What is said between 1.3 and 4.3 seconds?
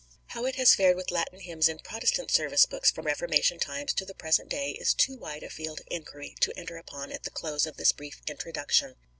hymns in Protestant service books from Reformation times to the